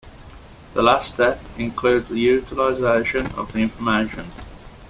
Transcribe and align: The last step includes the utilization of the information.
The 0.73 0.81
last 0.81 1.13
step 1.13 1.39
includes 1.59 2.09
the 2.09 2.19
utilization 2.19 3.27
of 3.33 3.53
the 3.53 3.59
information. 3.59 4.25